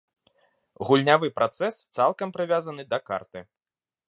Гульнявы 0.89 1.27
працэс 1.37 1.79
цалкам 1.99 2.29
прывязаны 2.39 2.83
да 2.97 3.05
карты. 3.13 3.39